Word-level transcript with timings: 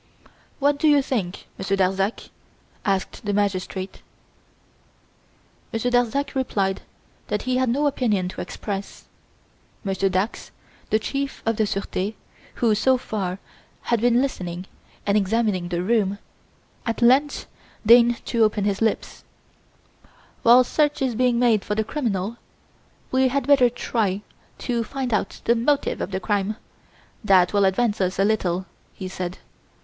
"What 0.57 0.79
do 0.79 0.87
you 0.87 1.03
think, 1.03 1.45
Monsieur 1.59 1.77
Darzac?" 1.77 2.31
asked 2.85 3.23
the 3.23 3.33
magistrate. 3.33 4.01
Monsieur 5.71 5.91
Darzac 5.91 6.33
replied 6.33 6.81
that 7.27 7.43
he 7.43 7.57
had 7.57 7.69
no 7.69 7.85
opinion 7.85 8.27
to 8.29 8.41
express. 8.41 9.03
Monsieur 9.83 10.09
Dax, 10.09 10.49
the 10.89 10.97
Chief 10.97 11.43
of 11.45 11.57
the 11.57 11.67
Surete 11.67 12.15
who, 12.55 12.73
so 12.73 12.97
far, 12.97 13.37
had 13.93 14.01
been 14.01 14.23
listening 14.23 14.65
and 15.05 15.15
examining 15.19 15.67
the 15.69 15.83
room, 15.83 16.17
at 16.83 17.03
length 17.03 17.45
deigned 17.85 18.25
to 18.25 18.43
open 18.43 18.63
his 18.65 18.81
lips: 18.81 19.23
"While 20.41 20.63
search 20.63 21.03
is 21.03 21.13
being 21.13 21.37
made 21.37 21.63
for 21.63 21.75
the 21.75 21.83
criminal, 21.83 22.37
we 23.11 23.27
had 23.27 23.45
better 23.45 23.69
try 23.69 24.23
to 24.65 24.83
find 24.83 25.13
out 25.13 25.41
the 25.45 25.53
motive 25.53 25.99
for 25.99 26.07
the 26.07 26.19
crime; 26.19 26.55
that 27.23 27.53
will 27.53 27.65
advance 27.65 28.01
us 28.01 28.17
a 28.17 28.25
little," 28.25 28.65
he 28.95 29.07
said. 29.07 29.37